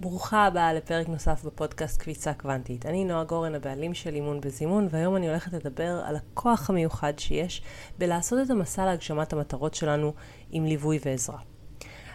ברוכה 0.00 0.46
הבאה 0.46 0.72
לפרק 0.72 1.08
נוסף 1.08 1.44
בפודקאסט 1.44 2.00
קפיצה 2.00 2.32
קוונטית. 2.34 2.86
אני 2.86 3.04
נועה 3.04 3.24
גורן, 3.24 3.54
הבעלים 3.54 3.94
של 3.94 4.14
אימון 4.14 4.40
בזימון, 4.40 4.88
והיום 4.90 5.16
אני 5.16 5.28
הולכת 5.28 5.52
לדבר 5.52 6.02
על 6.04 6.16
הכוח 6.16 6.70
המיוחד 6.70 7.18
שיש 7.18 7.62
בלעשות 7.98 8.38
את 8.46 8.50
המסע 8.50 8.84
להגשמת 8.84 9.32
המטרות 9.32 9.74
שלנו 9.74 10.12
עם 10.50 10.64
ליווי 10.64 10.98
ועזרה. 11.04 11.49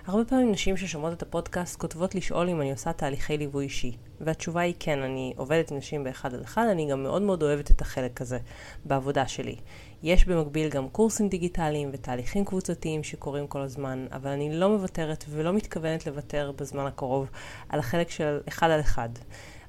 הרבה 0.08 0.26
פעמים 0.26 0.52
נשים 0.52 0.78
ששומעות 0.78 1.14
את 1.14 1.22
הפודקאסט 1.22 1.80
כותבות 1.80 2.16
לשאול 2.16 2.50
אם 2.50 2.62
אני 2.62 2.72
עושה 2.72 2.94
תהליכי 2.94 3.38
ליווי 3.38 3.64
אישי. 3.64 3.96
והתשובה 4.22 4.62
היא 4.62 4.74
כן, 4.80 5.00
אני 5.02 5.34
עובדת 5.38 5.72
עם 5.72 5.78
נשים 5.78 6.04
באחד 6.04 6.34
על 6.34 6.44
אחד, 6.44 6.66
אני 6.72 6.92
גם 6.92 7.04
מאוד 7.04 7.22
מאוד 7.22 7.44
אוהבת 7.44 7.72
את 7.72 7.82
החלק 7.82 8.22
הזה 8.22 8.40
בעבודה 8.86 9.28
שלי. 9.28 9.56
יש 10.04 10.26
במקביל 10.26 10.70
גם 10.70 10.90
קורסים 10.90 11.30
דיגיטליים 11.30 11.90
ותהליכים 11.94 12.46
קבוצתיים 12.46 13.04
שקורים 13.04 13.48
כל 13.48 13.62
הזמן, 13.62 14.06
אבל 14.12 14.30
אני 14.30 14.60
לא 14.60 14.70
מוותרת 14.70 15.26
ולא 15.30 15.54
מתכוונת 15.54 16.08
לוותר 16.08 16.52
בזמן 16.56 16.86
הקרוב 16.86 17.28
על 17.70 17.80
החלק 17.80 18.10
של 18.10 18.40
אחד 18.48 18.70
על 18.70 18.80
אחד. 18.80 19.10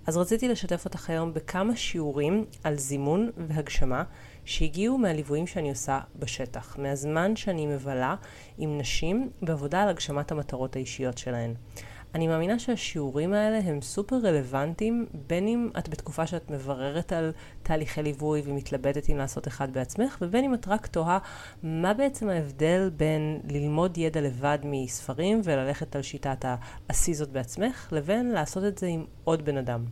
אז 0.06 0.16
רציתי 0.16 0.48
לשתף 0.48 0.84
אותך 0.84 1.10
היום 1.10 1.34
בכמה 1.34 1.76
שיעורים 1.76 2.44
על 2.64 2.74
זימון 2.74 3.30
והגשמה 3.48 4.04
שהגיעו 4.46 4.98
מהליוויים 4.98 5.46
שאני 5.46 5.70
עושה 5.70 6.00
בשטח, 6.18 6.76
מהזמן 6.78 7.36
שאני 7.36 7.66
מבלה 7.66 8.14
עם 8.58 8.78
נשים 8.78 9.30
בעבודה 9.42 9.82
על 9.82 9.88
הגשמת 9.88 10.32
המטרות 10.32 10.76
האישיות 10.76 11.18
שלהן. 11.18 11.54
אני 12.14 12.28
מאמינה 12.28 12.58
שהשיעורים 12.58 13.32
האלה 13.32 13.58
הם 13.64 13.80
סופר 13.80 14.16
רלוונטיים, 14.16 15.06
בין 15.26 15.48
אם 15.48 15.70
את 15.78 15.88
בתקופה 15.88 16.26
שאת 16.26 16.50
מבררת 16.50 17.12
על 17.12 17.32
תהליכי 17.62 18.02
ליווי 18.02 18.42
ומתלבטת 18.44 19.10
אם 19.10 19.16
לעשות 19.16 19.48
אחד 19.48 19.72
בעצמך, 19.72 20.18
ובין 20.20 20.44
אם 20.44 20.54
את 20.54 20.68
רק 20.68 20.86
תוהה 20.86 21.18
מה 21.62 21.94
בעצם 21.94 22.28
ההבדל 22.28 22.90
בין 22.96 23.40
ללמוד 23.50 23.98
ידע 23.98 24.20
לבד 24.20 24.58
מספרים 24.64 25.40
וללכת 25.44 25.96
על 25.96 26.02
שיטת 26.02 26.44
ה"עשי 26.44 27.12
בעצמך, 27.32 27.88
לבין 27.92 28.30
לעשות 28.30 28.64
את 28.64 28.78
זה 28.78 28.86
עם 28.86 29.04
עוד 29.24 29.44
בן 29.44 29.56
אדם. 29.56 29.84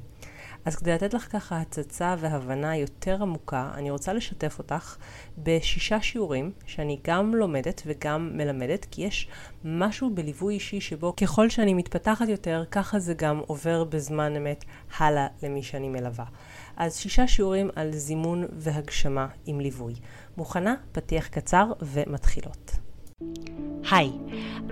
אז 0.65 0.77
כדי 0.77 0.93
לתת 0.93 1.15
לך 1.15 1.33
ככה 1.33 1.61
הצצה 1.61 2.15
והבנה 2.19 2.77
יותר 2.77 3.23
עמוקה, 3.23 3.71
אני 3.75 3.91
רוצה 3.91 4.13
לשתף 4.13 4.59
אותך 4.59 4.97
בשישה 5.39 6.03
שיעורים 6.03 6.53
שאני 6.67 6.99
גם 7.05 7.35
לומדת 7.35 7.83
וגם 7.87 8.31
מלמדת, 8.35 8.87
כי 8.91 9.03
יש 9.03 9.29
משהו 9.65 10.11
בליווי 10.15 10.55
אישי 10.55 10.81
שבו 10.81 11.17
ככל 11.17 11.49
שאני 11.49 11.75
מתפתחת 11.75 12.29
יותר, 12.29 12.65
ככה 12.71 12.99
זה 12.99 13.15
גם 13.15 13.41
עובר 13.47 13.85
בזמן 13.85 14.37
אמת 14.37 14.65
הלאה 14.99 15.27
למי 15.43 15.63
שאני 15.63 15.89
מלווה. 15.89 16.25
אז 16.77 16.97
שישה 16.97 17.27
שיעורים 17.27 17.71
על 17.77 17.93
זימון 17.93 18.45
והגשמה 18.53 19.27
עם 19.47 19.61
ליווי. 19.61 19.95
מוכנה? 20.37 20.75
פתיח 20.93 21.29
קצר 21.29 21.73
ומתחילות. 21.83 22.73
היי, 23.91 24.13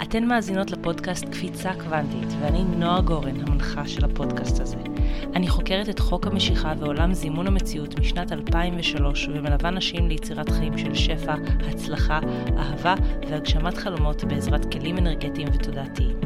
אתן 0.03 0.25
מאזינות 0.25 0.71
לפודקאסט 0.71 1.25
קפיצה 1.25 1.73
קוונטית, 1.75 2.29
ואני 2.41 2.65
נועה 2.65 3.01
גורן, 3.01 3.41
המנחה 3.41 3.89
של 3.89 4.05
הפודקאסט 4.05 4.61
הזה. 4.61 4.92
אני 5.35 5.49
חוקרת 5.49 5.89
את 5.89 5.99
חוק 5.99 6.27
המשיכה 6.27 6.73
ועולם 6.79 7.15
זימון 7.15 7.47
המציאות 7.47 7.99
משנת 7.99 8.33
2003, 8.33 9.29
ומלווה 9.29 9.71
נשים 9.71 10.09
ליצירת 10.09 10.49
חיים 10.49 10.79
של 10.79 10.95
שפע, 10.95 11.35
הצלחה, 11.69 12.21
אהבה 12.59 12.95
והגשמת 13.31 13.79
חלומות 13.79 14.25
בעזרת 14.25 14.73
כלים 14.73 14.99
אנרגטיים 14.99 15.49
ותודעתיים. 15.53 16.17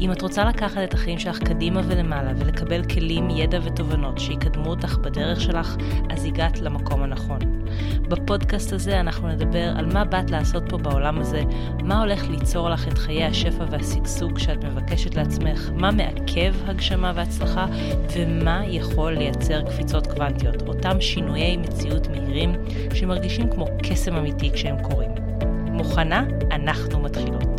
אם 0.00 0.12
את 0.12 0.22
רוצה 0.22 0.44
לקחת 0.44 0.78
את 0.84 0.94
החיים 0.94 1.18
שלך 1.18 1.38
קדימה 1.38 1.80
ולמעלה 1.84 2.32
ולקבל 2.36 2.84
כלים, 2.84 3.30
ידע 3.30 3.58
ותובנות 3.64 4.18
שיקדמו 4.18 4.70
אותך 4.70 4.98
בדרך 4.98 5.40
שלך, 5.40 5.76
אז 6.10 6.24
הגעת 6.24 6.60
למקום 6.60 7.02
הנכון. 7.02 7.38
בפודקאסט 8.08 8.72
הזה 8.72 9.00
אנחנו 9.00 9.28
נדבר 9.28 9.72
על 9.76 9.86
מה 9.92 10.04
באת 10.04 10.30
לעשות 10.30 10.62
פה 10.68 10.78
בעולם 10.78 11.18
הזה, 11.18 11.42
מה 11.82 12.00
הולך 12.00 12.28
ליצור 12.28 12.68
לך 12.70 12.88
את 12.88 12.98
חיי 12.98 13.24
השפע 13.24 13.64
והשגשוג 13.70 14.38
שאת 14.38 14.64
מבקשת 14.64 15.14
לעצמך, 15.14 15.70
מה 15.74 15.90
מעכב 15.90 16.54
הגשמה 16.66 17.12
והצלחה, 17.14 17.66
ומה 18.16 18.62
יכול 18.66 19.12
לייצר 19.12 19.62
קפיצות 19.62 20.06
קוונטיות, 20.06 20.68
אותם 20.68 21.00
שינויי 21.00 21.56
מציאות 21.56 22.08
מהירים 22.08 22.52
שמרגישים 22.94 23.50
כמו 23.50 23.66
קסם 23.82 24.14
אמיתי 24.14 24.50
כשהם 24.50 24.76
קורים. 24.82 25.10
מוכנה? 25.76 26.24
אנחנו 26.50 27.00
מתחילות. 27.00 27.55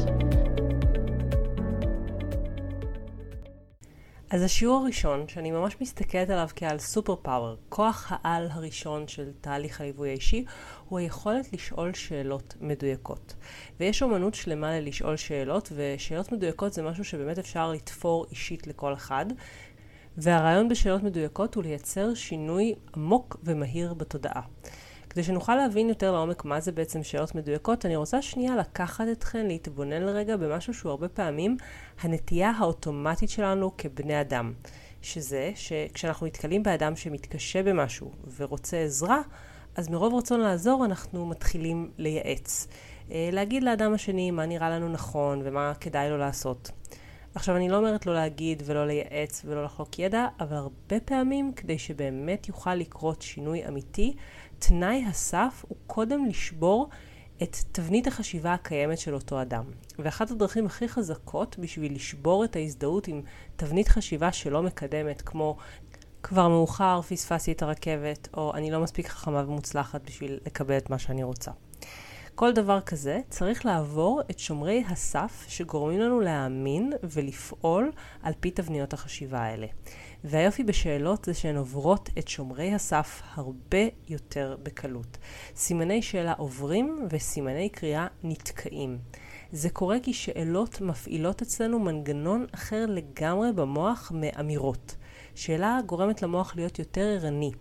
אז 4.29 4.43
השיעור 4.43 4.83
הראשון, 4.83 5.27
שאני 5.27 5.51
ממש 5.51 5.75
מסתכלת 5.81 6.29
עליו 6.29 6.49
כעל 6.55 6.79
סופר 6.79 7.15
פאוור, 7.15 7.55
כוח 7.69 8.07
העל 8.09 8.47
הראשון 8.51 9.07
של 9.07 9.31
תהליך 9.41 9.81
הליווי 9.81 10.09
האישי, 10.09 10.45
הוא 10.89 10.99
היכולת 10.99 11.53
לשאול 11.53 11.93
שאלות 11.93 12.55
מדויקות. 12.61 13.33
ויש 13.79 14.03
אומנות 14.03 14.33
שלמה 14.33 14.79
ללשאול 14.79 15.15
שאלות, 15.15 15.71
ושאלות 15.75 16.31
מדויקות 16.31 16.73
זה 16.73 16.83
משהו 16.83 17.03
שבאמת 17.03 17.39
אפשר 17.39 17.71
לתפור 17.71 18.25
אישית 18.31 18.67
לכל 18.67 18.93
אחד. 18.93 19.25
והרעיון 20.17 20.69
בשאלות 20.69 21.03
מדויקות 21.03 21.55
הוא 21.55 21.63
לייצר 21.63 22.13
שינוי 22.13 22.75
עמוק 22.95 23.37
ומהיר 23.43 23.93
בתודעה. 23.93 24.41
כדי 25.09 25.23
שנוכל 25.23 25.55
להבין 25.55 25.89
יותר 25.89 26.11
לעומק 26.11 26.45
מה 26.45 26.59
זה 26.59 26.71
בעצם 26.71 27.03
שאלות 27.03 27.35
מדויקות, 27.35 27.85
אני 27.85 27.95
רוצה 27.95 28.21
שנייה 28.21 28.55
לקחת 28.55 29.05
אתכן 29.11 29.45
להתבונן 29.45 30.01
לרגע 30.01 30.37
במשהו 30.37 30.73
שהוא 30.73 30.89
הרבה 30.89 31.07
פעמים 31.07 31.57
הנטייה 32.01 32.51
האוטומטית 32.57 33.29
שלנו 33.29 33.71
כבני 33.77 34.21
אדם. 34.21 34.53
שזה 35.01 35.51
שכשאנחנו 35.55 36.27
נתקלים 36.27 36.63
באדם 36.63 36.95
שמתקשה 36.95 37.63
במשהו 37.63 38.11
ורוצה 38.37 38.77
עזרה, 38.77 39.21
אז 39.75 39.89
מרוב 39.89 40.13
רצון 40.13 40.39
לעזור 40.39 40.85
אנחנו 40.85 41.25
מתחילים 41.25 41.91
לייעץ. 41.97 42.67
אה, 43.11 43.29
להגיד 43.31 43.63
לאדם 43.63 43.93
השני 43.93 44.31
מה 44.31 44.45
נראה 44.45 44.69
לנו 44.69 44.89
נכון 44.89 45.41
ומה 45.43 45.73
כדאי 45.79 46.09
לו 46.09 46.17
לעשות. 46.17 46.71
עכשיו, 47.35 47.55
אני 47.55 47.69
לא 47.69 47.77
אומרת 47.77 48.05
לא 48.05 48.13
להגיד 48.13 48.63
ולא 48.65 48.87
לייעץ 48.87 49.41
ולא 49.45 49.63
לחלוק 49.63 49.99
ידע, 49.99 50.27
אבל 50.39 50.55
הרבה 50.55 50.99
פעמים, 51.05 51.53
כדי 51.53 51.79
שבאמת 51.79 52.47
יוכל 52.47 52.75
לקרות 52.75 53.21
שינוי 53.21 53.67
אמיתי, 53.67 54.15
תנאי 54.59 55.05
הסף 55.07 55.65
הוא 55.67 55.77
קודם 55.87 56.25
לשבור 56.25 56.89
את 57.43 57.57
תבנית 57.71 58.07
החשיבה 58.07 58.53
הקיימת 58.53 58.97
של 58.97 59.13
אותו 59.13 59.41
אדם. 59.41 59.63
ואחת 59.99 60.31
הדרכים 60.31 60.65
הכי 60.65 60.87
חזקות 60.87 61.57
בשביל 61.59 61.95
לשבור 61.95 62.43
את 62.43 62.55
ההזדהות 62.55 63.07
עם 63.07 63.21
תבנית 63.55 63.87
חשיבה 63.87 64.31
שלא 64.31 64.63
מקדמת, 64.63 65.21
כמו 65.21 65.57
כבר 66.23 66.47
מאוחר, 66.47 67.01
פספסתי 67.01 67.51
את 67.51 67.61
הרכבת, 67.61 68.27
או 68.33 68.53
אני 68.53 68.71
לא 68.71 68.79
מספיק 68.79 69.07
חכמה 69.07 69.43
ומוצלחת 69.47 70.01
בשביל 70.05 70.39
לקבל 70.45 70.77
את 70.77 70.89
מה 70.89 70.99
שאני 70.99 71.23
רוצה. 71.23 71.51
כל 72.35 72.53
דבר 72.53 72.81
כזה 72.81 73.19
צריך 73.29 73.65
לעבור 73.65 74.21
את 74.31 74.39
שומרי 74.39 74.83
הסף 74.89 75.45
שגורמים 75.47 75.99
לנו 75.99 76.19
להאמין 76.19 76.93
ולפעול 77.03 77.91
על 78.23 78.33
פי 78.39 78.51
תבניות 78.51 78.93
החשיבה 78.93 79.39
האלה. 79.39 79.67
והיופי 80.29 80.63
בשאלות 80.63 81.25
זה 81.25 81.33
שהן 81.33 81.57
עוברות 81.57 82.09
את 82.17 82.27
שומרי 82.27 82.73
הסף 82.73 83.21
הרבה 83.33 83.77
יותר 84.07 84.57
בקלות. 84.63 85.17
סימני 85.55 86.01
שאלה 86.01 86.33
עוברים 86.33 87.07
וסימני 87.09 87.69
קריאה 87.69 88.07
נתקעים. 88.23 88.97
זה 89.51 89.69
קורה 89.69 89.97
כי 90.03 90.13
שאלות 90.13 90.81
מפעילות 90.81 91.41
אצלנו 91.41 91.79
מנגנון 91.79 92.45
אחר 92.51 92.85
לגמרי 92.87 93.51
במוח 93.53 94.11
מאמירות. 94.15 94.95
שאלה 95.35 95.79
גורמת 95.85 96.21
למוח 96.21 96.55
להיות 96.55 96.79
יותר 96.79 97.05
ערני. 97.05 97.51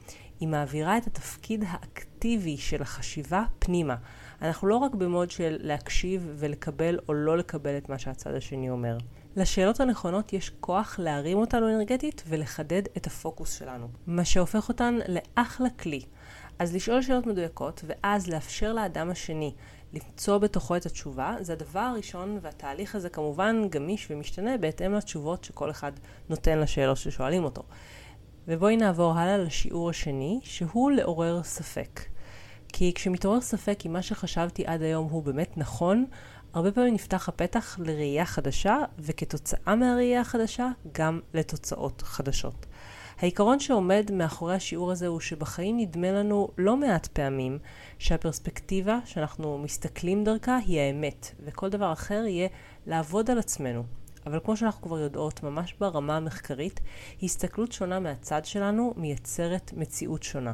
היא 0.41 0.49
מעבירה 0.49 0.99
את 0.99 1.07
התפקיד 1.07 1.65
האקטיבי 1.69 2.57
של 2.57 2.83
החשיבה 2.83 3.45
פנימה. 3.59 3.97
אנחנו 4.43 4.69
לא 4.69 4.77
רק 4.77 4.95
במוד 4.95 5.31
של 5.31 5.57
להקשיב 5.61 6.33
ולקבל 6.37 6.99
או 7.09 7.15
לא 7.15 7.39
לקבל 7.39 7.77
את 7.77 7.89
מה 7.89 7.99
שהצד 7.99 8.35
השני 8.35 8.71
אומר. 8.71 8.99
לשאלות 9.37 9.81
הנכונות 9.81 10.33
יש 10.33 10.51
כוח 10.61 10.99
להרים 10.99 11.39
אותנו 11.39 11.69
אנרגטית 11.69 12.23
ולחדד 12.29 12.83
את 12.97 13.07
הפוקוס 13.07 13.59
שלנו, 13.59 13.89
מה 14.07 14.25
שהופך 14.25 14.69
אותן 14.69 14.99
לאחלה 15.09 15.71
כלי. 15.71 16.01
אז 16.59 16.75
לשאול 16.75 17.03
שאלות 17.03 17.27
מדויקות 17.27 17.85
ואז 17.87 18.29
לאפשר 18.29 18.73
לאדם 18.73 19.11
השני 19.11 19.55
למצוא 19.93 20.39
בתוכו 20.39 20.77
את 20.77 20.87
התשובה, 20.87 21.37
זה 21.41 21.53
הדבר 21.53 21.81
הראשון, 21.81 22.39
והתהליך 22.43 22.95
הזה 22.95 23.09
כמובן 23.09 23.69
גמיש 23.71 24.11
ומשתנה 24.11 24.59
בהתאם 24.59 24.95
לתשובות 24.95 25.45
שכל 25.45 25.71
אחד 25.71 25.93
נותן 26.29 26.59
לשאלות 26.59 26.97
ששואלים 26.97 27.45
אותו. 27.45 27.63
ובואי 28.49 28.77
נעבור 28.77 29.19
הלאה 29.19 29.39
לשיעור 29.39 29.91
השני, 29.91 30.41
שהוא 30.43 30.91
לעורר 30.91 31.43
ספק. 31.43 32.01
כי 32.73 32.93
כשמתעורר 32.95 33.41
ספק 33.41 33.79
אם 33.87 33.93
מה 33.93 34.03
שחשבתי 34.03 34.67
עד 34.67 34.83
היום 34.83 35.09
הוא 35.11 35.23
באמת 35.23 35.59
נכון, 35.59 36.07
הרבה 36.57 36.73
פעמים 36.73 36.95
נפתח 36.95 37.29
הפתח 37.29 37.79
לראייה 37.83 38.25
חדשה, 38.25 38.77
וכתוצאה 38.99 39.75
מהראייה 39.75 40.21
החדשה, 40.21 40.69
גם 40.93 41.21
לתוצאות 41.35 42.03
חדשות. 42.03 42.67
העיקרון 43.19 43.61
שעומד 43.61 44.11
מאחורי 44.13 44.55
השיעור 44.55 44.93
הזה 44.93 45.07
הוא 45.07 45.21
שבחיים 45.21 45.77
נדמה 45.77 46.11
לנו 46.13 46.49
לא 46.59 46.77
מעט 46.77 47.07
פעמים 47.07 47.59
שהפרספקטיבה 47.99 48.99
שאנחנו 49.05 49.59
מסתכלים 49.59 50.25
דרכה 50.25 50.57
היא 50.57 50.81
האמת, 50.81 51.35
וכל 51.45 51.69
דבר 51.69 51.93
אחר 51.93 52.25
יהיה 52.27 52.49
לעבוד 52.87 53.31
על 53.31 53.39
עצמנו. 53.39 53.85
אבל 54.27 54.41
כמו 54.45 54.57
שאנחנו 54.57 54.83
כבר 54.83 54.99
יודעות, 54.99 55.43
ממש 55.43 55.75
ברמה 55.81 56.17
המחקרית, 56.17 56.81
הסתכלות 57.23 57.73
שונה 57.73 58.01
מהצד 58.01 58.45
שלנו 58.45 58.95
מייצרת 58.97 59.73
מציאות 59.77 60.23
שונה. 60.23 60.53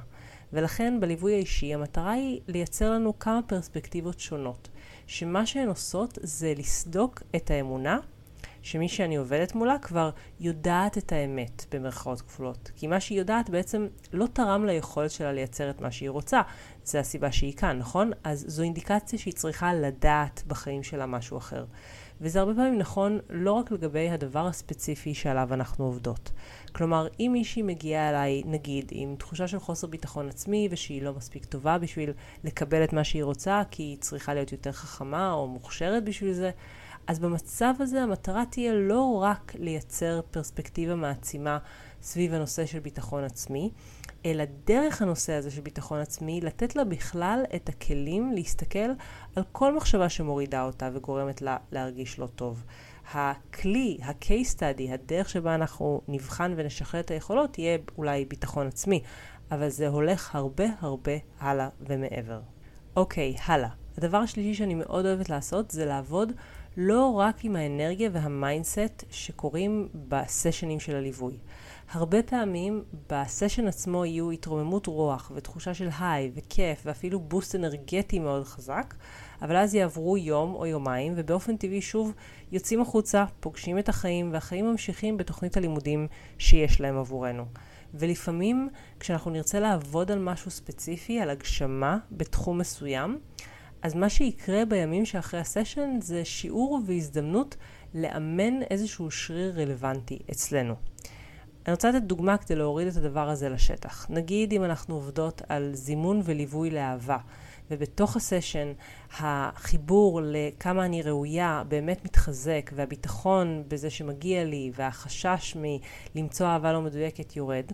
ולכן 0.53 1.01
בליווי 1.01 1.35
האישי 1.35 1.75
המטרה 1.75 2.13
היא 2.13 2.41
לייצר 2.49 2.91
לנו 2.91 3.19
כמה 3.19 3.41
פרספקטיבות 3.47 4.21
שונות, 4.21 4.69
שמה 5.07 5.47
שהן 5.47 5.69
עושות 5.69 6.19
זה 6.23 6.55
לסדוק 6.57 7.23
את 7.37 7.51
האמונה 7.51 7.99
שמי 8.63 8.89
שאני 8.89 9.17
עובדת 9.17 9.55
מולה 9.55 9.79
כבר 9.79 10.11
יודעת 10.41 10.99
את 10.99 11.13
האמת, 11.13 11.65
במרכאות 11.71 12.21
כפולות. 12.21 12.71
כי 12.77 12.87
מה 12.87 13.01
שהיא 13.01 13.19
יודעת 13.19 13.51
בעצם 13.51 13.87
לא 14.13 14.27
תרם 14.33 14.65
ליכולת 14.67 15.11
שלה 15.11 15.33
לייצר 15.33 15.71
את 15.71 15.81
מה 15.81 15.91
שהיא 15.91 16.11
רוצה. 16.11 16.41
זה 16.85 17.01
הסיבה 17.01 17.33
שהיא 17.33 17.53
כאן, 17.53 17.79
נכון? 17.79 18.11
אז 18.25 18.45
זו 18.49 18.63
אינדיקציה 18.63 19.19
שהיא 19.19 19.35
צריכה 19.35 19.75
לדעת 19.75 20.43
בחיים 20.47 20.83
שלה 20.83 21.07
משהו 21.07 21.39
אחר. 21.39 21.65
וזה 22.21 22.41
הרבה 22.41 22.55
פעמים 22.55 22.79
נכון 22.79 23.19
לא 23.31 23.53
רק 23.53 23.71
לגבי 23.71 24.11
הדבר 24.11 24.47
הספציפי 24.47 25.15
שעליו 25.15 25.55
אנחנו 25.55 25.85
עובדות. 25.85 26.33
כלומר, 26.73 27.07
אם 27.21 27.31
מישהי 27.33 27.63
מגיעה 27.63 28.11
אליי, 28.11 28.43
נגיד, 28.47 28.89
עם 28.91 29.17
תחושה 29.19 29.49
של 29.49 29.59
חוסר 29.59 29.87
ביטחון 29.87 30.29
עצמי 30.29 30.69
ושהיא 30.71 31.03
לא 31.03 31.13
מספיק 31.13 31.45
טובה 31.45 31.79
בשביל 31.79 32.11
לקבל 32.45 32.85
את 32.85 32.93
מה 32.93 33.05
שהיא 33.05 33.25
רוצה, 33.25 33.63
כי 33.71 33.83
היא 33.83 33.99
צריכה 34.01 34.35
להיות 34.35 34.53
יותר 34.53 34.73
חכמה 34.73 35.33
או 35.33 35.47
מוכשרת 35.47 36.05
בשביל 36.05 36.33
זה, 36.33 36.51
אז 37.07 37.19
במצב 37.19 37.75
הזה 37.79 38.03
המטרה 38.03 38.45
תהיה 38.51 38.75
לא 38.75 39.23
רק 39.23 39.53
לייצר 39.59 40.21
פרספקטיבה 40.31 40.95
מעצימה 40.95 41.59
סביב 42.03 42.35
הנושא 42.35 42.67
של 42.67 42.79
ביטחון 42.79 43.25
עצמי, 43.25 43.71
אלא 44.27 44.45
דרך 44.67 45.03
הנושא 45.03 45.33
הזה 45.33 45.51
של 45.51 45.61
ביטחון 45.61 46.01
עצמי, 46.01 46.41
לתת 46.41 46.77
לה 46.77 46.85
בכלל 46.85 47.43
את 47.57 47.69
הכלים 47.69 48.33
להסתכל 48.33 48.91
על 49.37 49.43
כל 49.53 49.77
מחשבה 49.77 50.09
שמורידה 50.09 50.65
אותה 50.65 50.91
וגורמת 50.93 51.43
לה 51.43 51.57
להרגיש 51.73 52.19
לא 52.19 52.27
טוב. 52.27 52.65
הכלי, 53.13 53.99
ה-case 54.03 54.57
study, 54.57 54.93
הדרך 54.93 55.29
שבה 55.29 55.55
אנחנו 55.55 56.01
נבחן 56.09 56.55
ונשחרר 56.57 57.01
את 57.01 57.11
היכולות, 57.11 57.59
יהיה 57.59 57.79
אולי 57.99 58.25
ביטחון 58.25 58.67
עצמי, 58.67 59.03
אבל 59.51 59.69
זה 59.69 59.89
הולך 59.89 60.35
הרבה 60.35 60.65
הרבה 60.81 61.13
הלאה 61.41 61.69
ומעבר. 61.81 62.41
אוקיי, 62.97 63.37
הלאה. 63.45 63.69
הדבר 63.99 64.19
השלישי 64.19 64.55
שאני 64.55 64.75
מאוד 64.75 65.07
אוהבת 65.07 65.29
לעשות 65.29 65.71
זה 65.71 65.85
לעבוד 65.85 66.33
לא 66.77 67.13
רק 67.13 67.45
עם 67.45 67.57
האנרגיה 67.57 68.11
וה 68.13 68.33
mindset 68.33 69.05
שקורים 69.11 69.89
בסשנים 70.09 70.81
של 70.81 70.97
הליווי. 70.97 71.39
הרבה 71.91 72.23
פעמים 72.23 72.85
בסשן 73.11 73.67
עצמו 73.67 74.05
יהיו 74.05 74.31
התרוממות 74.31 74.87
רוח 74.87 75.33
ותחושה 75.35 75.75
של 75.75 75.89
high 76.01 76.31
וכיף 76.35 76.83
ואפילו 76.85 77.21
boost 77.21 77.55
אנרגטי 77.55 78.19
מאוד 78.19 78.45
חזק, 78.45 78.95
אבל 79.43 79.57
אז 79.57 79.75
יעברו 79.75 80.17
יום 80.17 80.55
או 80.55 80.67
יומיים 80.67 81.13
ובאופן 81.17 81.57
טבעי 81.57 81.83
שוב 81.83 82.13
יוצאים 82.53 82.81
החוצה, 82.81 83.25
פוגשים 83.41 83.79
את 83.79 83.89
החיים 83.89 84.33
והחיים 84.33 84.71
ממשיכים 84.71 85.17
בתוכנית 85.17 85.57
הלימודים 85.57 86.07
שיש 86.39 86.81
להם 86.81 86.97
עבורנו. 86.97 87.45
ולפעמים 87.95 88.69
כשאנחנו 89.01 89.31
נרצה 89.31 89.61
לעבוד 89.61 90.11
על 90.11 90.19
משהו 90.19 90.51
ספציפי, 90.51 91.21
על 91.21 91.31
הגשמה 91.31 91.99
בתחום 92.13 92.59
מסוים, 92.59 93.19
אז 93.83 93.95
מה 93.95 94.09
שיקרה 94.09 94.65
בימים 94.65 95.05
שאחרי 95.05 95.41
הסשן 95.41 95.99
זה 96.01 96.25
שיעור 96.25 96.81
והזדמנות 96.87 97.57
לאמן 97.95 98.63
איזשהו 98.71 99.11
שריר 99.11 99.61
רלוונטי 99.61 100.19
אצלנו. 100.31 100.75
אני 101.67 101.73
רוצה 101.73 101.91
לתת 101.91 102.03
דוגמה 102.03 102.37
כדי 102.39 102.57
להוריד 102.57 102.89
את 102.89 102.97
הדבר 102.97 103.29
הזה 103.29 103.49
לשטח. 103.49 104.07
נגיד 104.11 104.53
אם 104.53 104.65
אנחנו 104.65 104.95
עובדות 104.95 105.43
על 105.49 105.71
זימון 105.75 106.21
וליווי 106.25 106.71
לאהבה, 106.71 107.19
ובתוך 107.71 108.17
הסשן 108.17 108.73
החיבור 109.13 110.21
לכמה 110.25 110.85
אני 110.85 111.03
ראויה 111.03 111.63
באמת 111.69 112.05
מתחזק, 112.05 112.71
והביטחון 112.75 113.63
בזה 113.69 113.91
שמגיע 113.91 114.45
לי, 114.45 114.71
והחשש 114.75 115.57
מלמצוא 116.15 116.47
אהבה 116.47 116.73
לא 116.73 116.83
מדויקת 116.83 117.37
יורד, 117.37 117.65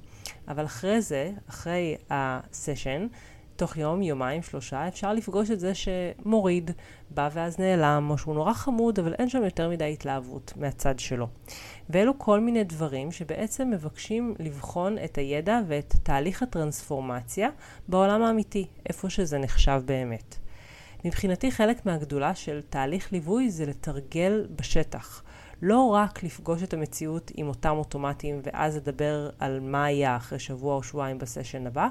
אבל 0.49 0.65
אחרי 0.65 1.01
זה, 1.01 1.31
אחרי 1.49 1.97
הסשן, 2.11 3.07
תוך 3.59 3.77
יום, 3.77 4.03
יומיים, 4.03 4.43
שלושה, 4.43 4.89
אפשר 4.89 5.13
לפגוש 5.13 5.51
את 5.51 5.61
זה 5.61 5.73
שמוריד, 5.75 6.71
בא 7.11 7.29
ואז 7.33 7.59
נעלם, 7.59 8.07
או 8.11 8.19
שהוא 8.19 8.35
נורא 8.35 8.53
חמוד, 8.53 8.99
אבל 8.99 9.15
אין 9.15 9.29
שם 9.29 9.45
יותר 9.45 9.71
מדי 9.71 9.93
התלהבות 9.93 10.53
מהצד 10.57 10.99
שלו. 10.99 11.29
ואלו 11.91 12.19
כל 12.19 12.41
מיני 12.41 12.65
דברים 12.65 13.13
שבעצם 13.13 13.71
מבקשים 13.71 14.35
לבחון 14.39 14.97
את 15.05 15.19
הידע 15.19 15.61
ואת 15.67 15.95
תהליך 16.03 16.43
הטרנספורמציה 16.43 17.49
בעולם 17.89 18.23
האמיתי, 18.23 18.67
איפה 18.89 19.11
שזה 19.11 19.39
נחשב 19.39 19.83
באמת. 19.85 20.37
מבחינתי 21.05 21.51
חלק 21.51 21.87
מהגדולה 21.87 22.35
של 22.35 22.61
תהליך 22.71 23.13
ליווי 23.13 23.51
זה 23.51 23.67
לתרגל 23.67 24.47
בשטח. 24.57 25.23
לא 25.63 25.87
רק 25.87 26.23
לפגוש 26.23 26.63
את 26.63 26.75
המציאות 26.75 27.31
עם 27.35 27.49
אותם 27.49 27.75
אוטומטים 27.77 28.41
ואז 28.43 28.77
לדבר 28.77 29.31
על 29.39 29.61
מה 29.61 29.85
היה 29.85 30.17
אחרי 30.17 30.39
שבוע 30.39 30.75
או 30.75 30.83
שבועיים 30.83 31.19
בסשן 31.19 31.67
הבא, 31.67 31.89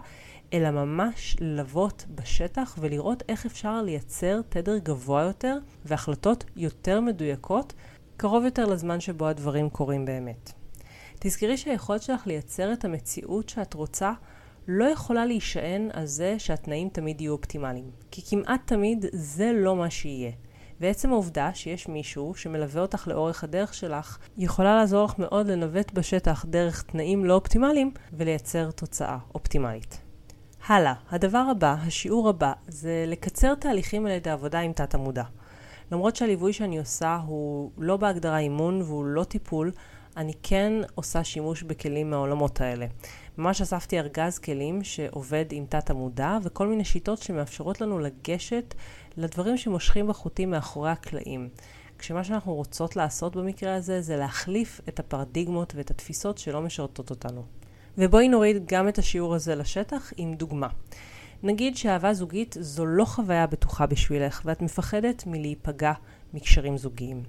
אלא 0.54 0.72
ממש 0.72 1.36
ללוות 1.40 2.06
בשטח 2.16 2.78
ולראות 2.80 3.24
איך 3.30 3.46
אפשר 3.46 3.82
לייצר 3.82 4.42
תדר 4.50 4.78
גבוה 4.78 5.22
יותר 5.22 5.58
והחלטות 5.86 6.44
יותר 6.56 7.02
מדויקות, 7.02 7.74
קרוב 8.18 8.44
יותר 8.46 8.66
לזמן 8.66 9.00
שבו 9.00 9.28
הדברים 9.28 9.70
קורים 9.70 10.06
באמת. 10.06 10.52
תזכרי 11.20 11.58
שהיכולת 11.58 12.02
שלך 12.02 12.28
לייצר 12.28 12.74
את 12.74 12.86
המציאות 12.86 13.50
שאת 13.50 13.74
רוצה 13.74 14.12
לא 14.68 14.86
יכולה 14.86 15.26
להישען 15.26 15.90
על 15.94 16.06
זה 16.06 16.36
שהתנאים 16.40 16.90
תמיד 16.90 17.22
יהיו 17.22 17.34
אופטימליים, 17.34 17.92
כי 18.12 18.22
כמעט 18.30 18.62
תמיד 18.66 19.06
זה 19.12 19.52
לא 19.56 19.76
מה 19.76 19.90
שיהיה. 19.90 20.32
ועצם 20.80 21.12
העובדה 21.12 21.54
שיש 21.54 21.88
מישהו 21.88 22.36
שמלווה 22.36 22.82
אותך 22.82 23.08
לאורך 23.08 23.44
הדרך 23.44 23.74
שלך, 23.74 24.18
יכולה 24.38 24.76
לעזור 24.76 25.06
לך 25.06 25.20
מאוד 25.20 25.48
לנווט 25.48 25.92
בשטח 25.92 26.46
דרך 26.46 26.84
תנאים 26.84 27.26
לא 27.26 27.34
אופטימליים 27.34 27.92
ולייצר 28.14 28.72
תוצאה 28.72 29.18
אופטימלית. 29.36 30.06
הלאה, 30.68 30.94
הדבר 31.10 31.44
הבא, 31.52 31.75
השיעור 31.80 32.30
הבא, 32.30 32.54
זה 32.68 33.06
לקצר 33.08 33.56
תהליכים 33.56 34.06
על 34.06 34.12
ידי 34.12 34.30
עבודה 34.30 34.60
עם 34.60 34.74
תת 34.74 34.94
המודע. 34.94 35.24
למרות 35.92 36.16
שהליווי 36.16 36.54
שאני 36.54 36.80
עושה 36.80 37.19
הוא 37.25 37.72
לא 37.78 37.98
בהגדרה 37.98 38.40
אימון 38.40 38.81
והוא 38.81 39.06
לא 39.06 39.24
טיפול, 39.24 39.72
אני 40.18 40.34
כן 40.44 40.74
עושה 40.96 41.24
שימוש 41.24 41.64
בכלים 41.64 42.10
מהעולמות 42.10 42.62
האלה. 42.62 42.86
ממש 43.38 43.62
אספתי 43.62 44.00
ארגז 44.00 44.40
כלים 44.40 44.84
שעובד 44.84 45.46
עם 45.52 45.66
תת 45.69 45.90
המודע 45.90 46.38
וכל 46.44 46.68
מיני 46.68 46.86
שיטות 46.86 47.20
שמאפשרות 47.22 47.81
לנו 47.81 48.00
לגשת 48.00 48.75
לדברים 49.18 49.58
שמושכים 49.58 50.08
בחוטים 50.08 50.52
מאחורי 50.52 50.92
הקלעים. 50.92 51.50
כשמה 52.00 52.24
שאנחנו 52.24 52.54
רוצות 52.54 52.96
לעשות 52.96 53.36
במקרה 53.36 53.75
הזה 53.75 54.02
זה 54.02 54.16
להחליף 54.16 54.81
את 54.90 55.00
הפרדיגמות 55.00 55.75
ואת 55.75 55.92
התפיסות 55.92 56.38
שלא 56.38 56.62
משרתות 56.62 57.10
אותנו. 57.10 57.56
ובואי 57.98 58.30
נוריד 58.30 58.64
גם 58.66 58.88
את 58.88 58.98
השיעור 58.98 59.36
הזה 59.36 59.56
לשטח 59.56 60.14
עם 60.18 60.34
דוגמה. 60.34 60.68
נגיד 61.44 61.78
שאהבה 61.78 62.14
זוגית 62.14 62.56
זו 62.60 62.86
לא 62.86 63.06
חוויה 63.06 63.48
בטוחה 63.48 63.86
בשבילך 63.86 64.42
ואת 64.46 64.62
מפחדת 64.62 65.24
מלהיפגע 65.28 65.94
מקשרים 66.34 66.78
זוגיים. 66.78 67.24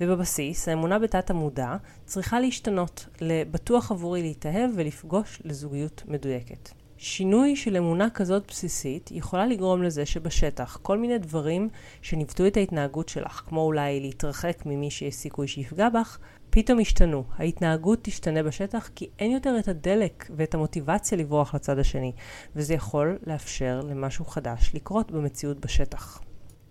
ובבסיס, 0.00 0.68
האמונה 0.68 0.98
בתת 0.98 1.30
המודע 1.30 1.76
צריכה 2.04 2.40
להשתנות 2.40 3.06
לבטוח 3.20 3.90
עבורי 3.90 4.22
להתאהב 4.22 4.70
ולפגוש 4.74 5.42
לזוגיות 5.44 6.02
מדויקת. 6.08 6.70
שינוי 6.96 7.56
של 7.56 7.76
אמונה 7.76 8.10
כזאת 8.10 8.46
בסיסית 8.48 9.10
יכולה 9.12 9.46
לגרום 9.46 9.82
לזה 9.82 10.06
שבשטח 10.06 10.78
כל 10.82 10.98
מיני 10.98 11.18
דברים 11.18 11.68
שניווטו 12.02 12.46
את 12.46 12.56
ההתנהגות 12.56 13.08
שלך, 13.08 13.42
כמו 13.46 13.60
אולי 13.60 14.00
להתרחק 14.00 14.62
ממי 14.66 14.90
שיש 14.90 15.14
סיכוי 15.14 15.48
שיפגע 15.48 15.88
בך, 15.88 16.18
פתאום 16.54 16.80
ישתנו. 16.80 17.24
ההתנהגות 17.36 17.98
תשתנה 18.02 18.42
בשטח 18.42 18.90
כי 18.94 19.10
אין 19.18 19.30
יותר 19.30 19.58
את 19.58 19.68
הדלק 19.68 20.30
ואת 20.36 20.54
המוטיבציה 20.54 21.18
לברוח 21.18 21.54
לצד 21.54 21.78
השני, 21.78 22.12
וזה 22.56 22.74
יכול 22.74 23.18
לאפשר 23.26 23.80
למשהו 23.80 24.24
חדש 24.24 24.70
לקרות 24.74 25.10
במציאות 25.10 25.60
בשטח. 25.60 26.20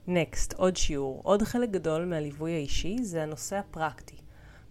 נקסט, 0.08 0.54
עוד 0.54 0.78
שיעור. 0.78 1.22
עוד 1.24 1.44
חלק 1.44 1.70
גדול 1.70 2.06
מהליווי 2.06 2.54
האישי 2.54 3.04
זה 3.04 3.24
הנושא 3.24 3.56
הפרקטי. 3.56 4.16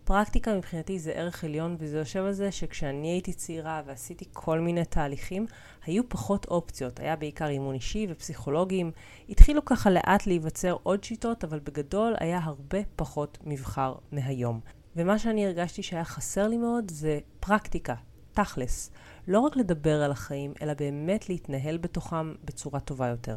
פרקטיקה 0.04 0.54
מבחינתי 0.54 0.98
זה 0.98 1.12
ערך 1.12 1.44
עליון 1.44 1.76
וזה 1.78 1.98
יושב 1.98 2.24
על 2.24 2.32
זה 2.32 2.52
שכשאני 2.52 3.08
הייתי 3.08 3.32
צעירה 3.32 3.82
ועשיתי 3.86 4.24
כל 4.32 4.60
מיני 4.60 4.84
תהליכים, 4.84 5.46
היו 5.84 6.08
פחות 6.08 6.44
אופציות. 6.44 7.00
היה 7.00 7.16
בעיקר 7.16 7.48
אימון 7.48 7.74
אישי 7.74 8.06
ופסיכולוגים. 8.10 8.90
התחילו 9.28 9.64
ככה 9.64 9.90
לאט 9.90 10.26
להיווצר 10.26 10.76
עוד 10.82 11.04
שיטות, 11.04 11.44
אבל 11.44 11.58
בגדול 11.58 12.14
היה 12.20 12.40
הרבה 12.42 12.78
פחות 12.96 13.38
מבחר 13.44 13.94
מהיום. 14.12 14.60
ומה 14.96 15.18
שאני 15.18 15.46
הרגשתי 15.46 15.82
שהיה 15.82 16.04
חסר 16.04 16.48
לי 16.48 16.56
מאוד 16.56 16.90
זה 16.90 17.18
פרקטיקה, 17.40 17.94
תכלס. 18.32 18.90
לא 19.28 19.40
רק 19.40 19.56
לדבר 19.56 20.02
על 20.02 20.10
החיים, 20.12 20.54
אלא 20.62 20.74
באמת 20.74 21.28
להתנהל 21.28 21.78
בתוכם 21.78 22.34
בצורה 22.44 22.80
טובה 22.80 23.06
יותר. 23.06 23.36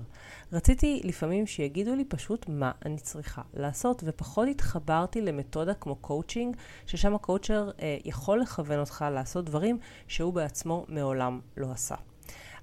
רציתי 0.54 1.02
לפעמים 1.04 1.48
שיגידו 1.48 1.96
לי 1.96 2.06
פשוט 2.06 2.46
מה 2.50 2.72
אני 2.86 2.98
צריכה 2.98 3.42
לעשות, 3.54 4.04
ופחות 4.06 4.48
התחברתי 4.52 5.22
למתודה 5.22 5.74
כמו 5.74 5.96
קואוצ'ינג, 5.96 6.56
ששם 6.86 7.16
הקואוצ'ר 7.16 7.72
אה, 7.82 7.98
יכול 8.06 8.42
לכוון 8.42 8.80
אותך 8.80 9.06
לעשות 9.12 9.46
דברים 9.46 9.78
שהוא 10.08 10.34
בעצמו 10.34 10.86
מעולם 10.88 11.40
לא 11.58 11.72
עשה. 11.72 11.96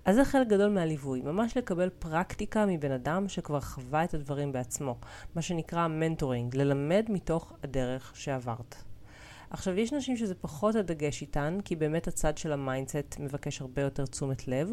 אז 0.05 0.17
זה 0.17 0.25
חלק 0.25 0.47
גדול 0.47 0.71
מהליווי, 0.71 1.21
ממש 1.21 1.57
לקבל 1.57 1.89
פרקטיקה 1.99 2.67
מבן 2.67 2.93
אדם 2.93 3.29
שכבר 3.29 3.61
חווה 3.61 4.05
את 4.05 4.15
הדברים 4.15 4.53
בעצמו, 4.53 4.97
מה 5.35 5.43
שנקרא 5.43 5.89
mentoring, 5.89 6.57
ללמד 6.57 7.07
מתוך 7.09 7.53
הדרך 7.65 8.13
שעברת. 8.17 8.75
עכשיו, 9.51 9.79
יש 9.79 9.93
נשים 9.93 10.17
שזה 10.17 10.35
פחות 10.35 10.75
הדגש 10.75 11.23
איתן, 11.23 11.59
כי 11.65 11.77
באמת 11.77 12.09
הצד 12.09 12.39
של 12.39 12.53
ה 12.53 12.61
mindset 12.61 13.17
מבקש 13.19 13.61
הרבה 13.61 13.83
יותר 13.83 14.07
תשומת 14.07 14.49
לב, 14.49 14.69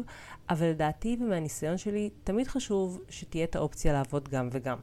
אבל 0.50 0.66
לדעתי 0.66 1.16
ומהניסיון 1.20 1.78
שלי, 1.78 2.10
תמיד 2.24 2.48
חשוב 2.48 3.00
שתהיה 3.08 3.44
את 3.44 3.56
האופציה 3.56 3.92
לעבוד 3.92 4.28
גם 4.28 4.48
וגם. 4.52 4.78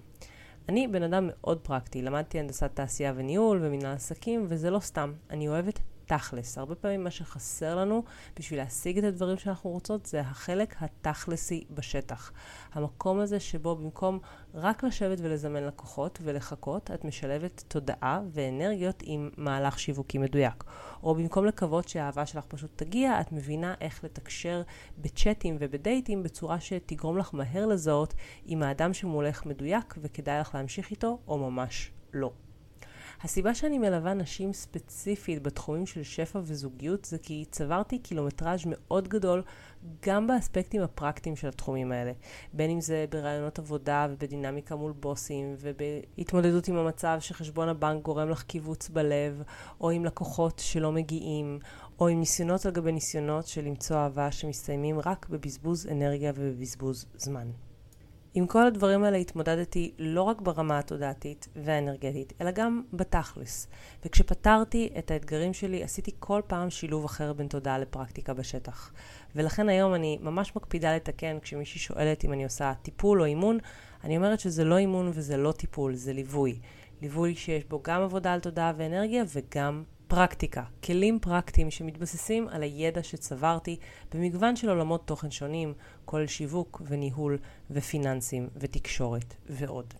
אני 0.70 0.88
בן 0.88 1.04
אדם 1.04 1.28
מאוד 1.32 1.60
פרקטי, 1.60 2.02
למדתי 2.02 2.40
הנדסת 2.40 2.72
תעשייה 2.74 3.14
וניהול 3.16 3.60
ומנהל 3.62 3.94
עסקים, 3.94 4.46
וזה 4.48 4.70
לא 4.70 4.80
סתם. 4.80 5.14
אני 5.30 5.48
אוהבת 5.48 5.80
תכלס. 6.06 6.58
הרבה 6.58 6.76
פעמים 6.76 7.04
מה 7.04 7.12
שחסר 7.12 7.76
לנו 7.76 8.04
בשביל 8.40 8.60
להשיג 8.60 8.98
את 8.98 9.04
הדברים 9.04 9.38
שאנחנו 9.38 9.70
רוצות 9.70 10.06
זה 10.06 10.20
החלק 10.20 10.76
התכלסי 10.80 11.64
בשטח. 11.72 12.32
המקום 12.74 13.20
הזה 13.20 13.40
שבו 13.40 13.76
במקום 13.76 14.20
רק 14.54 14.84
לשבת 14.84 15.18
ולזמן 15.22 15.64
לקוחות 15.64 16.20
ולחכות, 16.22 16.92
את 16.92 17.06
משלבת 17.06 17.64
תודעה 17.68 18.22
ואנרגיות 18.32 19.04
עם 19.06 19.30
מהלך 19.38 19.80
שיווקי 19.80 20.18
מדויק. 20.18 20.64
או 21.04 21.16
במקום 21.16 21.46
לקוות 21.46 21.88
שהאהבה 21.88 22.26
שלך 22.26 22.46
פשוט 22.46 22.72
תגיע, 22.76 23.22
את 23.22 23.32
מבינה 23.32 23.74
איך 23.82 24.04
לתקשר 24.04 24.62
בצ'אטים 24.98 25.58
ובדייטים 25.60 26.24
בצורה 26.24 26.60
שתגרום 26.60 27.18
לך 27.18 27.34
מהר 27.34 27.66
לזהות 27.66 28.14
אם 28.48 28.64
האדם 28.64 28.94
שמולך 28.94 29.46
מדויק 29.46 29.96
וכדאי 29.98 30.40
לך 30.40 30.56
להמשיך 30.56 30.92
איתו 30.92 31.20
או 31.28 31.38
ממש 31.38 31.92
לא. 32.14 32.32
הסיבה 33.24 33.56
שאני 33.56 33.80
מלווה 33.80 34.14
נשים 34.14 34.54
ספציפית 34.54 35.44
בתחומים 35.44 35.86
של 35.86 36.04
שפע 36.04 36.40
וזוגיות 36.44 37.06
זה 37.06 37.18
כי 37.18 37.46
צברתי 37.52 38.00
קילומטראז' 38.00 38.62
מאוד 38.66 39.08
גדול 39.08 39.44
גם 40.06 40.28
באספקטים 40.28 40.82
הפרקטיים 40.82 41.36
של 41.36 41.48
התחומים 41.48 41.92
האלה. 41.92 42.12
בין 42.54 42.72
אם 42.72 42.82
זה 42.82 43.06
ברעיונות 43.10 43.60
עבודה 43.60 44.08
ובדינמיקה 44.10 44.76
מול 44.76 44.92
בוסים 44.92 45.56
ובהתמודדות 45.60 46.68
עם 46.68 46.78
המצב 46.78 47.18
שחשבון 47.20 47.70
הבנק 47.70 48.04
גורם 48.04 48.30
לך 48.30 48.44
קיבוץ 48.44 48.90
בלב, 48.90 49.44
או 49.82 49.90
עם 49.90 50.06
לקוחות 50.06 50.60
שלא 50.60 50.92
מגיעים, 50.92 51.60
או 52.00 52.08
עם 52.08 52.20
ניסיונות 52.20 52.66
על 52.66 52.72
גבי 52.72 52.92
ניסיונות 52.92 53.48
של 53.48 53.62
למצוא 53.66 53.96
אהבה 53.96 54.32
שמסתיימים 54.32 55.00
רק 55.00 55.30
בבזבוז 55.30 55.88
אנרגיה 55.88 56.32
ובבזבוז 56.36 57.06
זמן. 57.18 57.48
עם 58.38 58.48
כל 58.48 58.68
הדברים 58.68 59.04
האלה 59.04 59.18
התמודדתי 59.18 59.92
לא 60.00 60.22
רק 60.22 60.42
ברמה 60.42 60.80
התודעתית 60.80 61.48
והאנרגטית, 61.56 62.34
אלא 62.42 62.52
גם 62.52 62.82
בתכלס. 62.94 63.68
וכשפתרתי 64.06 64.90
את 65.00 65.12
האתגרים 65.12 65.54
שלי, 65.54 65.84
עשיתי 65.84 66.12
כל 66.20 66.42
פעם 66.48 66.70
שילוב 66.70 67.06
אחר 67.06 67.34
בין 67.34 67.48
תודעה 67.48 67.80
לפרקטיקה 67.80 68.34
בשטח. 68.34 68.92
ולכן 69.36 69.70
היום 69.70 69.94
אני 69.94 70.18
ממש 70.22 70.56
מקפידה 70.56 70.96
לתקן 70.96 71.40
כשמישהי 71.42 71.80
שואלת 71.80 72.26
אם 72.26 72.34
אני 72.34 72.44
עושה 72.44 72.74
טיפול 72.82 73.22
או 73.22 73.26
אימון, 73.26 73.58
אני 74.04 74.18
אומרת 74.18 74.40
שזה 74.40 74.64
לא 74.64 74.78
אימון 74.78 75.12
וזה 75.14 75.38
לא 75.38 75.52
טיפול, 75.52 75.96
זה 75.96 76.14
ליווי. 76.14 76.60
ליווי 77.02 77.36
שיש 77.36 77.66
בו 77.66 77.82
גם 77.84 78.02
עבודה 78.02 78.34
על 78.34 78.40
תודעה 78.40 78.74
ואנרגיה 78.78 79.24
וגם 79.36 79.84
פרקטיקה, 80.08 80.64
כלים 80.84 81.20
פרקטיים 81.20 81.72
שמתבססים 81.72 82.48
על 82.48 82.64
הידע 82.64 83.04
שצברתי 83.04 83.78
במגוון 84.14 84.56
של 84.56 84.70
עולמות 84.70 85.08
תוכן 85.08 85.32
שונים, 85.32 85.74
כולל 86.06 86.28
שיווק 86.28 86.82
וניהול 86.86 87.38
ופיננסים 87.72 88.50
ותקשורת 88.56 89.36
ועוד. 89.50 89.94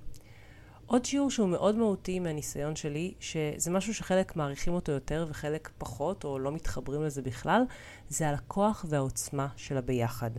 עוד 0.86 1.06
שיעור 1.06 1.32
שהוא 1.32 1.50
מאוד 1.50 1.76
מהותי 1.76 2.20
מהניסיון 2.20 2.76
שלי, 2.76 3.14
שזה 3.20 3.72
משהו 3.72 3.94
שחלק 3.94 4.36
מעריכים 4.36 4.74
אותו 4.74 4.92
יותר 4.92 5.26
וחלק 5.30 5.70
פחות, 5.78 6.24
או 6.24 6.40
לא 6.40 6.52
מתחברים 6.52 7.04
לזה 7.04 7.22
בכלל, 7.22 7.62
זה 8.10 8.30
על 8.30 8.36
הכוח 8.36 8.86
והעוצמה 8.90 9.48
של 9.56 9.78
הביחד. 9.78 10.32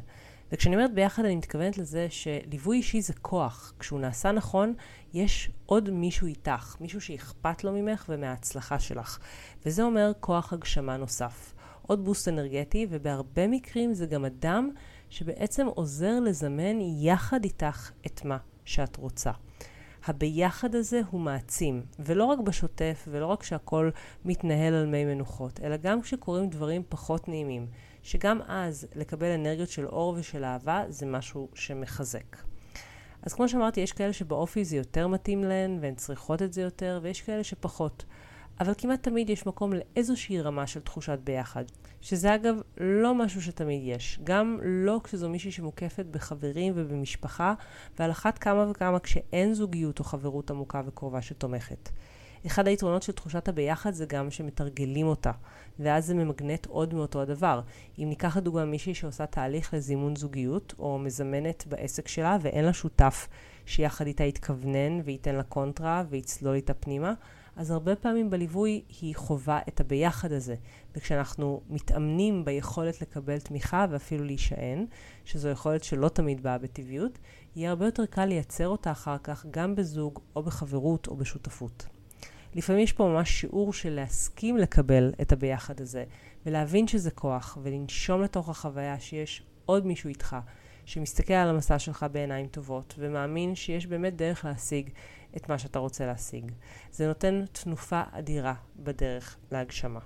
וכשאני 0.53 0.77
אומרת 0.77 0.95
ביחד 0.95 1.25
אני 1.25 1.37
מתכוונת 1.37 1.79
לזה 1.79 2.07
שליווי 2.11 2.77
אישי 2.77 3.01
זה 3.01 3.13
כוח. 3.23 3.73
כשהוא 3.79 4.01
נעשה 4.01 4.33
נכון, 4.33 4.75
יש 5.15 5.51
עוד 5.67 5.91
מישהו 5.91 6.27
איתך, 6.27 6.77
מישהו 6.81 7.01
שאכפת 7.01 7.65
לו 7.65 7.73
ממך 7.73 8.05
ומההצלחה 8.09 8.79
שלך. 8.79 9.19
וזה 9.67 9.83
אומר 9.83 10.13
כוח 10.21 10.53
הגשמה 10.53 10.97
נוסף. 10.97 11.55
עוד 11.83 12.05
בוסט 12.05 12.29
אנרגטי, 12.29 12.87
ובהרבה 12.91 13.47
מקרים 13.49 13.95
זה 13.95 14.07
גם 14.07 14.25
אדם 14.25 14.71
שבעצם 15.11 15.67
עוזר 15.67 16.21
לזמן 16.21 16.81
יחד 16.81 17.45
איתך 17.45 17.91
את 18.07 18.25
מה 18.25 18.37
שאת 18.65 18.97
רוצה. 18.97 19.31
הביחד 20.07 20.75
הזה 20.75 21.01
הוא 21.11 21.21
מעצים, 21.21 21.83
ולא 21.99 22.25
רק 22.25 22.39
בשוטף, 22.39 23.09
ולא 23.11 23.27
רק 23.27 23.43
שהכל 23.43 23.91
מתנהל 24.25 24.75
על 24.75 24.87
מי 24.87 25.05
מנוחות, 25.05 25.61
אלא 25.63 25.77
גם 25.77 26.03
כשקורים 26.03 26.51
דברים 26.51 26.83
פחות 26.89 27.29
נעימים, 27.29 27.67
שגם 28.03 28.41
אז 28.47 28.87
לקבל 28.95 29.31
אנרגיות 29.31 29.69
של 29.69 29.87
אור 29.87 30.15
ושל 30.19 30.45
אהבה 30.45 30.85
זה 30.89 31.07
משהו 31.07 31.49
שמחזק. 31.55 32.37
אז 33.23 33.35
כמו 33.35 33.49
שאמרתי, 33.49 33.81
יש 33.81 33.93
כאלה 33.93 34.13
שבאופי 34.13 34.65
זה 34.65 34.77
יותר 34.77 35.09
מתאים 35.09 35.45
להן, 35.45 35.79
והן 35.81 35.95
צריכות 35.95 36.43
את 36.43 36.53
זה 36.53 36.63
יותר, 36.63 37.01
ויש 37.03 37.23
כאלה 37.23 37.45
שפחות. 37.45 38.05
אבל 38.61 38.73
כמעט 38.79 39.03
תמיד 39.03 39.31
יש 39.31 39.47
מקום 39.47 39.73
לאיזושהי 39.73 40.41
רמה 40.41 40.67
של 40.67 40.81
תחושת 40.81 41.19
ביחד. 41.25 41.65
שזה 42.01 42.35
אגב 42.35 42.57
לא 42.77 43.15
משהו 43.15 43.43
שתמיד 43.43 43.81
יש. 43.85 44.21
גם 44.25 44.59
לא 44.63 45.01
כשזו 45.05 45.29
מישהי 45.29 45.51
שמוקפת 45.51 46.07
בחברים 46.11 46.73
ובמשפחה, 46.77 47.55
ועל 47.99 48.11
אחת 48.11 48.39
כמה 48.39 48.71
וכמה 48.71 48.99
כשאין 48.99 49.55
זוגיות 49.55 49.99
או 49.99 50.05
חברות 50.05 50.51
עמוקה 50.51 50.83
וקרובה 50.87 51.23
שתומכת. 51.23 51.89
אחד 52.47 52.69
היתרונות 52.69 53.03
של 53.03 53.13
תחושת 53.13 53.49
הביחד 53.49 53.93
זה 53.93 54.07
גם 54.07 54.31
שמתרגלים 54.31 55.07
אותה, 55.07 55.31
ואז 55.79 56.07
זה 56.07 56.15
ממגנט 56.15 56.67
עוד 56.67 56.95
מאותו 56.95 57.23
הדבר. 57.23 57.61
אם 57.99 58.07
ניקח 58.09 58.37
לדוגמה 58.37 58.65
מישהי 58.65 58.95
שעושה 58.95 59.27
תהליך 59.27 59.75
לזימון 59.75 60.17
זוגיות, 60.17 60.75
או 60.79 60.99
מזמנת 60.99 61.65
בעסק 61.67 62.09
שלה 62.09 62.37
ואין 62.41 62.65
לה 62.65 62.73
שותף 62.73 63.29
שיחד 63.67 64.07
איתה 64.07 64.25
יתכוונן 64.25 65.01
וייתן 65.05 65.35
לה 65.35 65.43
קונטרה 65.43 66.05
ויצלול 66.09 66.55
איתה 66.55 66.75
פנימה, 66.75 67.15
אז 67.57 67.71
הרבה 67.71 67.97
פעמים 67.97 68.31
בליווי 68.31 68.83
היא 69.01 69.17
חווה 69.17 69.61
את 69.69 69.81
הביחד 69.81 70.33
הזה. 70.33 70.55
וכשאנחנו 70.97 71.61
מתאמנים 71.71 72.45
ביכולת 72.45 73.01
לקבל 73.01 73.39
תמיכה 73.39 73.87
ואפילו 73.91 74.25
להישען, 74.25 74.87
שזו 75.25 75.49
יכולת 75.49 75.85
שלא 75.85 76.09
תמיד 76.09 76.43
באה 76.43 76.59
בטבעיות, 76.59 77.19
יהיה 77.57 77.71
הרבה 77.71 77.85
יותר 77.85 78.07
קל 78.07 78.25
לייצר 78.25 78.69
אותה 78.69 78.91
אחר 78.91 79.19
כך 79.19 79.47
גם 79.51 79.75
בזוג 79.75 80.21
או 80.37 80.43
בחברות 80.43 81.07
או 81.07 81.17
בשותפות. 81.17 81.87
לפעמים 82.55 82.83
יש 82.83 82.93
פה 82.93 83.05
ממש 83.05 83.31
שיעור 83.31 83.73
של 83.73 83.91
להסכים 83.91 84.57
לקבל 84.57 85.13
את 85.21 85.33
הביחד 85.33 85.81
הזה, 85.81 86.05
ולהבין 86.47 86.89
שזה 86.89 87.11
כוח, 87.11 87.59
ולנשום 87.63 88.23
לתוך 88.23 88.49
החוויה 88.49 89.01
שיש 89.01 89.43
עוד 89.67 89.87
מישהו 89.87 90.09
איתך, 90.09 90.37
שמסתכל 90.87 91.35
על 91.35 91.49
המסע 91.49 91.79
שלך 91.79 92.07
בעיניים 92.13 92.47
טובות, 92.47 92.95
ומאמין 92.99 93.55
שיש 93.55 93.87
באמת 93.87 94.17
דרך 94.17 94.45
להשיג 94.45 94.91
את 95.37 95.49
מה 95.49 95.59
שאתה 95.59 95.79
רוצה 95.79 96.07
להשיג. 96.07 96.53
זה 96.91 97.07
נותן 97.07 97.45
תנופה 97.53 98.03
אדירה 98.13 98.55
בדרך 98.77 99.37
להגשמה. 99.53 100.01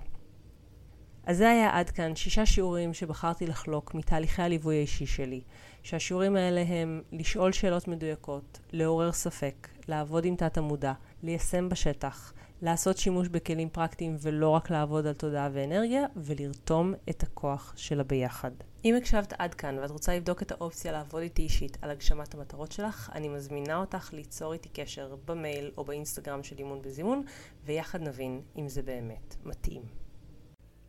אז 1.23 1.37
זה 1.37 1.49
היה 1.49 1.79
עד 1.79 1.89
כאן 1.89 2.15
שישה 2.15 2.45
שיעורים 2.45 2.93
שבחרתי 2.93 3.47
לחלוק 3.47 3.93
מתהליכי 3.95 4.41
הליווי 4.41 4.77
האישי 4.77 5.05
שלי. 5.05 5.41
שהשיעורים 5.83 6.35
האלה 6.35 6.61
הם 6.67 7.01
לשאול 7.11 7.51
שאלות 7.51 7.87
מדויקות, 7.87 8.59
לעורר 8.71 9.11
ספק, 9.11 9.67
לעבוד 9.87 10.25
עם 10.25 10.35
תת 10.35 10.57
המודע, 10.57 10.93
ליישם 11.23 11.69
בשטח, 11.69 12.33
לעשות 12.61 12.97
שימוש 12.97 13.27
בכלים 13.27 13.69
פרקטיים 13.69 14.15
ולא 14.21 14.49
רק 14.49 14.69
לעבוד 14.69 15.07
על 15.07 15.13
תודעה 15.13 15.49
ואנרגיה, 15.53 16.05
ולרתום 16.15 16.93
את 17.09 17.23
הכוח 17.23 17.73
של 17.75 17.99
הביחד. 17.99 18.51
אם 18.85 18.95
הקשבת 18.95 19.33
עד 19.37 19.53
כאן 19.53 19.77
ואת 19.79 19.91
רוצה 19.91 20.15
לבדוק 20.15 20.41
את 20.41 20.51
האופציה 20.51 20.91
לעבוד 20.91 21.21
איתי 21.21 21.41
אישית 21.41 21.77
על 21.81 21.89
הגשמת 21.89 22.33
המטרות 22.33 22.71
שלך, 22.71 23.09
אני 23.15 23.29
מזמינה 23.29 23.77
אותך 23.77 24.13
ליצור 24.13 24.53
איתי 24.53 24.69
קשר 24.69 25.15
במייל 25.25 25.71
או 25.77 25.83
באינסטגרם 25.83 26.43
של 26.43 26.57
אימון 26.57 26.81
בזימון, 26.81 27.23
ויחד 27.65 28.01
נבין 28.01 28.41
אם 28.57 28.69
זה 28.69 28.81
באמת 28.81 29.35
מתאים. 29.45 30.00